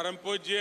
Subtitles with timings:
[0.00, 0.58] परम पूज्य।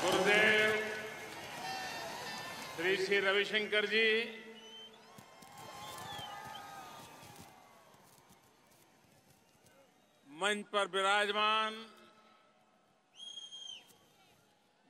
[0.00, 0.72] गुरुदेव,
[2.76, 4.10] श्री श्री रविशंकर जी।
[10.28, 11.80] मंच पर विराजमान।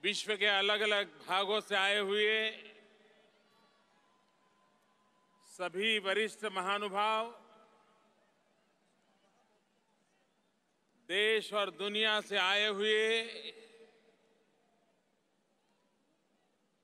[0.02, 2.50] विश्व के अलग अलग भागों से आए हुए
[5.50, 7.43] सभी वरिष्ठ महानुभाव
[11.08, 13.20] देश और दुनिया से आए हुए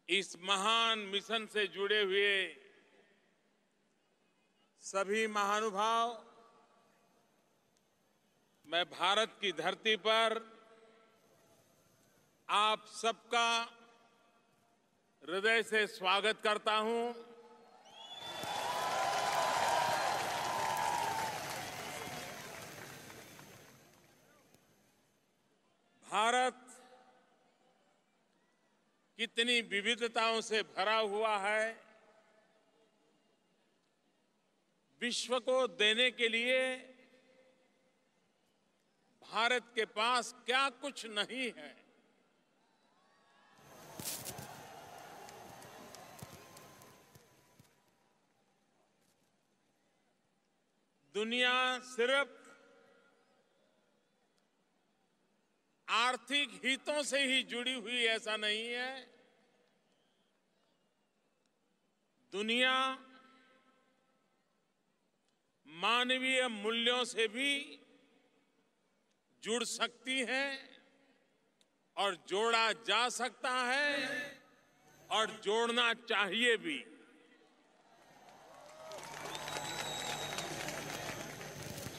[0.09, 2.57] इस महान मिशन से जुड़े हुए
[4.83, 6.13] सभी महानुभाव,
[8.67, 10.39] मैं भारत की धरती पर
[12.49, 13.51] आप सबका
[15.23, 17.15] हृदय से स्वागत करता हूँ।
[26.13, 26.57] भारत
[29.19, 31.71] कितनी विविधताओं से भरा हुआ है,
[35.01, 36.59] विश्व को देने के लिए
[39.23, 41.75] भारत के पास क्या कुछ नहीं है।
[51.15, 51.55] दुनिया
[51.87, 52.40] सिर्फ़
[55.91, 58.93] आर्थिक हितों से ही जुड़ी हुई, ऐसा नहीं है।
[62.33, 62.75] दुनिया
[65.67, 67.53] मानवीय मूल्यों से भी
[69.43, 70.47] जुड़ सकती है
[71.97, 73.97] और जोड़ा जा सकता है
[75.11, 76.79] और जोड़ना चाहिए भी।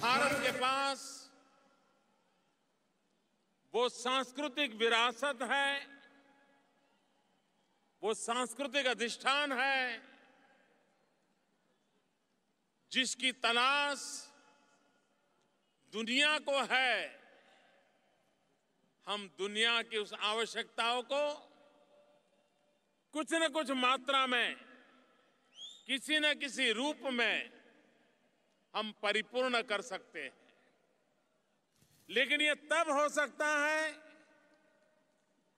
[0.02, 1.11] भारत के पास
[3.74, 5.88] वो सांस्कृतिक विरासत है,
[8.04, 10.02] वो सांस्कृतिक अधिष्ठान है,
[12.92, 14.02] जिसकी तलाश
[15.94, 17.22] दुनिया को है।
[19.08, 21.24] हम दुनिया की उस आवश्यकताओं को
[23.14, 24.56] कुछ न कुछ मात्रा में,
[25.88, 27.52] किसी न किसी रूप में
[28.74, 30.41] हम परिपूर्ण कर सकते हैं।
[32.12, 33.92] लेकिन ये तब हो सकता है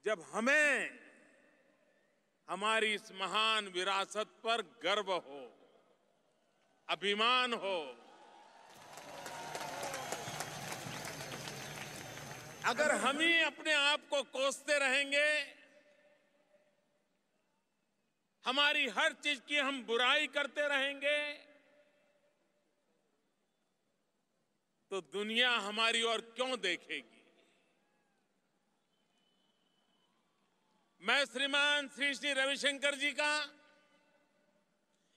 [0.06, 1.00] जब हमें
[2.48, 5.42] हमारी इस महान विरासत पर गर्व हो,
[6.88, 7.80] अभिमान हो।
[12.66, 15.30] अगर हम ही अपने आप को कोसते रहेंगे,
[18.46, 21.18] हमारी हर चीज़ की हम बुराई करते रहेंगे
[24.94, 27.22] तो दुनिया हमारी ओर क्यों देखेगी?
[31.02, 33.32] मैं श्रीमान श्री श्री रविशंकर जी का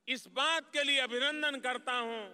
[0.09, 2.25] इस बात के लिए अभिनंदन करता हूँ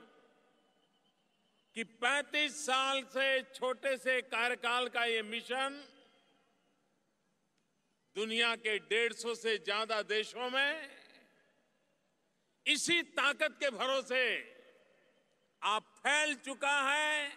[1.76, 5.82] कि 35 साल से छोटे से कार्यकाल का ये मिशन
[8.16, 10.90] दुनिया के 150 से ज़्यादा देशों में
[12.66, 14.51] इसी ताकत के भरोसे
[15.62, 17.32] आप फैल चुका है,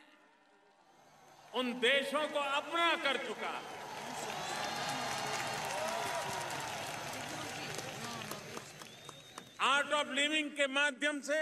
[1.55, 3.73] उन देशों को अपना कर चुका है।
[9.65, 11.39] आर्ट ऑफ़ लिविंग के माध्यम से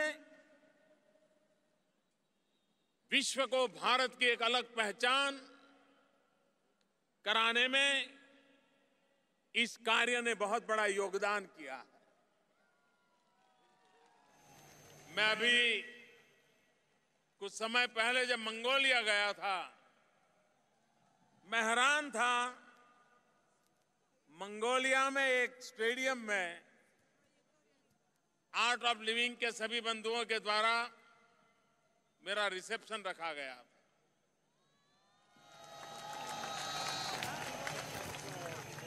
[3.12, 5.40] विश्व को भारत की एक अलग पहचान
[7.26, 8.10] कराने में
[9.56, 11.92] इस कार्य ने बहुत बड़ा योगदान किया है।
[15.16, 15.58] मैं अभी
[17.44, 19.56] कुछ समय पहले जब मंगोलिया गया था
[21.48, 22.36] मैं हैरान था,
[24.32, 26.62] मंगोलिया में एक स्टेडियम में
[28.54, 30.72] आर्ट ऑफ़ लिविंग के सभी बंधुओं के द्वारा
[32.24, 33.66] मेरा रिसेप्शन रखा गया था।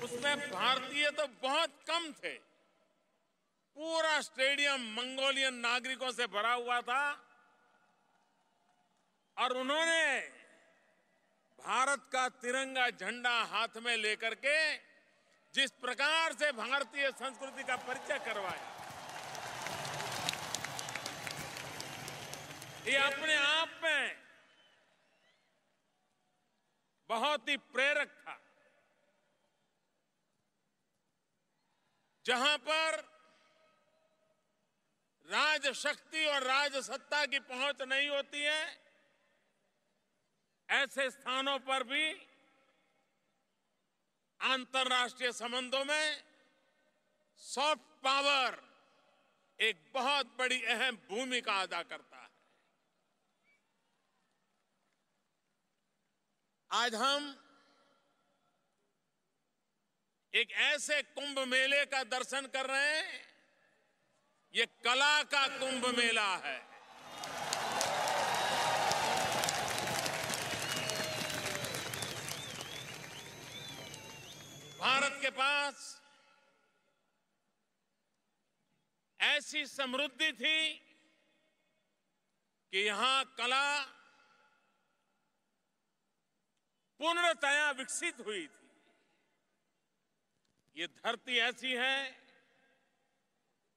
[0.04, 2.34] उसमें भारतीय तो बहुत कम थे।
[3.76, 7.25] पूरा स्टेडियम मंगोलियन नागरिकों से भरा हुआ था।
[9.38, 10.18] और उन्होंने
[11.58, 14.56] भारत का तिरंगा झंडा हाथ में लेकर के
[15.54, 18.72] जिस प्रकार से भारतीय संस्कृति का परिचय करवाया,
[22.86, 24.16] ये अपने आप में
[27.10, 28.38] बहुत ही प्रेरक था।
[32.24, 32.98] जहाँ पर
[35.28, 38.85] राजशक्ति और राजसत्ता की पहुँच नहीं होती है
[40.68, 42.12] ऐसे स्थानों पर भी
[44.40, 46.24] अंतर्राष्ट्रीय संबंधों में
[47.36, 48.58] सॉफ्ट पावर
[49.60, 52.30] एक बहुत बड़ी अहम भूमिका अदा करता है।
[56.70, 57.42] आज हम
[60.34, 63.20] एक ऐसे कुंभ मेले का दर्शन कर रहे हैं।
[64.54, 66.75] ये कला का कुंभ मेला है।
[74.86, 75.78] भारत के पास
[79.20, 80.58] ऐसी समृद्धि थी
[82.72, 83.66] कि यहाँ कला
[87.00, 88.68] पूर्णतया विकसित हुई थी।
[90.76, 91.98] ये धरती ऐसी है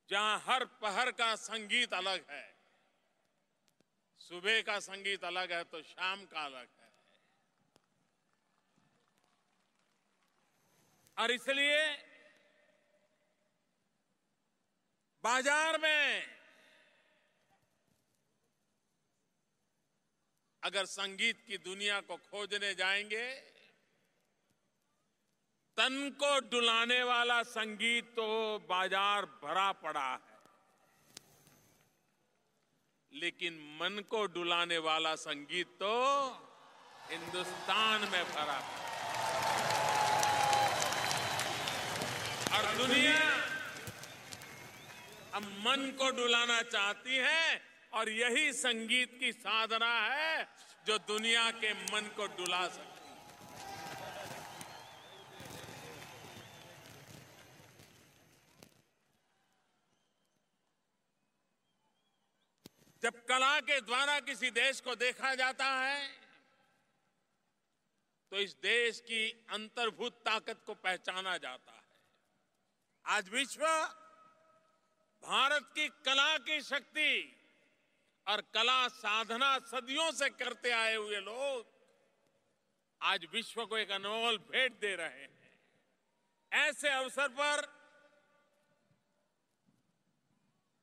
[0.10, 2.46] जहाँ हर पहर का संगीत अलग है,
[4.22, 6.79] सुबह का संगीत अलग है तो शाम का अलग है।
[11.20, 11.80] और इसलिए
[15.24, 16.24] बाज़ार में
[20.64, 23.28] अगर संगीत की दुनिया को खोजने जाएँगे,
[25.78, 28.28] तन को डुलाने वाला संगीत तो
[28.70, 30.38] बाज़ार भरा पड़ा है।
[33.12, 35.94] लेकिन मन को डुलाने वाला संगीत तो
[37.10, 38.89] हिंदुस्तान में भरा पड़ा
[42.50, 43.18] और दुनिया
[45.34, 47.62] अब मन को डुलाना चाहती है
[47.94, 50.48] और यही संगीत की साधना है
[50.88, 52.98] जो दुनिया के मन को डुला सकती
[63.04, 66.08] जब कला के द्वारा किसी देश को देखा जाता है
[68.32, 71.79] तो इस देश की अंतर्भूत ताकत को पहचाना जाता है।
[73.10, 73.62] आज विश्व
[75.24, 77.14] भारत की कला की शक्ति
[78.28, 81.72] और कला साधना सदियों से करते आए हुए लोग
[83.02, 85.50] आज विश्व को एक अनमोल भेंट दे रहे हैं।
[86.52, 87.66] ऐसे अवसर पर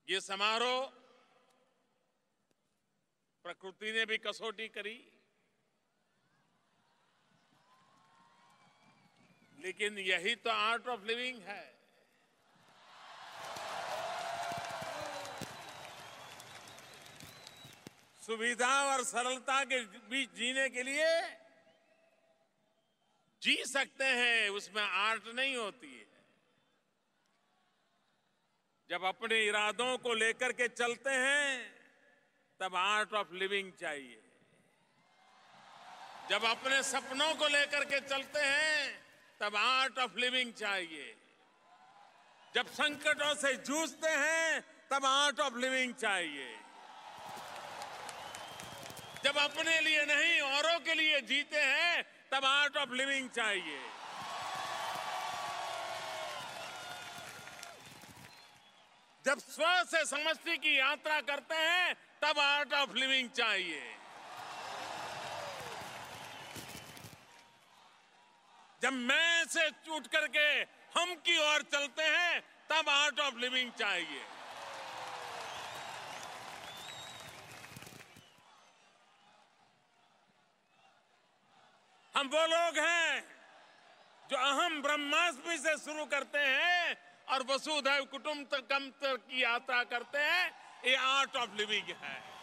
[0.09, 0.85] ये समारोह
[3.45, 4.99] प्रकृति ने भी कसौटी करी,
[9.59, 11.76] लेकिन यही तो आर्ट ऑफ़ लिविंग है।
[18.27, 21.21] सुविधा और सरलता के बीच जीने के लिए
[23.43, 26.07] जी सकते हैं, उसमें आर्ट नहीं होती है।
[28.91, 31.75] जब अपने इरादों को लेकर के चलते हैं,
[32.61, 34.23] तब आर्ट ऑफ़ लिविंग चाहिए।
[36.31, 39.05] जब अपने सपनों को लेकर के चलते हैं,
[39.41, 41.15] तब आर्ट ऑफ़ लिविंग चाहिए।
[42.57, 44.61] जब संकटों से जूझते हैं,
[44.91, 46.59] तब आर्ट ऑफ़ लिविंग चाहिए।
[49.25, 53.81] जब अपने लिए नहीं, औरों के लिए जीते हैं, तब आर्ट ऑफ़ लिविंग चाहिए।
[59.25, 63.83] जब स्व से समष्टि की यात्रा करते हैं, तब आर्ट ऑफ़ लिविंग चाहिए।
[68.83, 74.21] जब मैं से टूट करके हम की ओर चलते हैं, तब आर्ट ऑफ़ लिविंग चाहिए।
[82.15, 83.25] हम वो लोग हैं
[84.31, 86.97] जो अहम ब्रह्मास्मि से शुरू करते हैं
[87.29, 90.47] और वसुधैव कुटुंब कम तक की यात्रा करते हैं।
[90.85, 92.36] ये आर्ट ऑफ़ लिविंग है।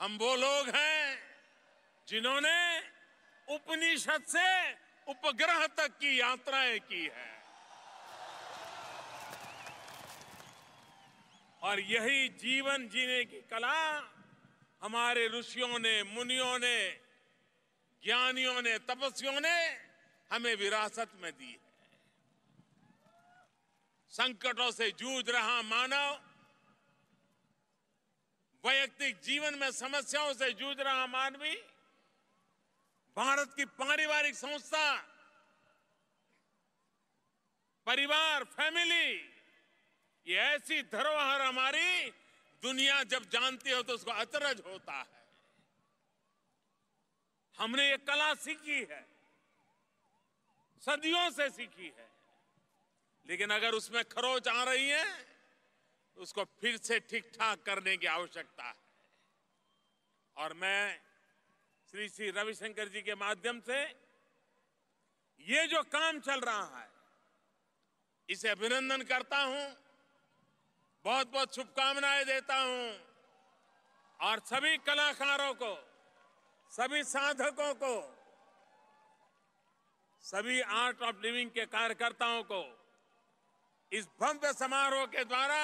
[0.00, 1.18] हम वो लोग हैं
[2.08, 2.78] जिन्होंने
[3.48, 4.72] उपनिषद से
[5.08, 7.30] उपग्रह तक की यात्राएँ की है।
[11.62, 14.12] और यही जीवन जीने की कला
[14.82, 16.90] हमारे ऋषियों ने, मुनियों ने,
[18.04, 19.58] ज्ञानियों ने, तपस्वियों ने
[20.30, 21.58] हमें विरासत में दी है।
[24.10, 26.29] संकटों से जूझ रहा मानव
[28.64, 31.54] वैयक्तिक जीवन में समस्याओं से जूझ रहा मानवी
[33.16, 34.94] भारत की पारिवारिक संस्था,
[37.86, 39.08] परिवार, फैमिली,
[40.26, 42.10] ये ऐसी धरोहर हमारी
[42.62, 45.18] दुनिया जब जानती हो तो उसको अचरज होता है।
[47.58, 49.04] हमने ये कला सीखी है,
[50.82, 52.08] सदियों से सीखी है,
[53.26, 55.04] लेकिन अगर उसमें खरोच आ रही है
[56.20, 58.74] उसको फिर से ठीक ठाक करने की आवश्यकता है।
[60.36, 61.00] और मैं
[61.92, 63.82] श्री श्री रविशंकर जी के माध्यम से
[65.40, 66.88] ये जो काम चल रहा है,
[68.28, 69.64] इसे अभिनंदन करता हूँ
[71.04, 72.90] बहुत बहुत शुभकामनाएँ देता हूँ,
[74.20, 75.74] और सभी कलाकारों को,
[76.72, 77.94] सभी साधकों को,
[80.24, 82.62] सभी आर्ट ऑफ़ लिविंग के कार्यकर्ताओं को,
[83.92, 85.60] इस भव्य समारोह के द्वारा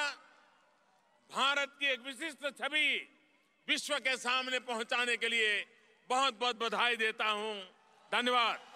[1.30, 2.88] भारत की एक विशिष्ट छवि
[3.68, 5.66] विश्व के सामने पहुँचाने के लिए
[6.11, 7.54] बहुत बहुत बधाई देता हूँ।
[8.12, 8.75] धन्यवाद।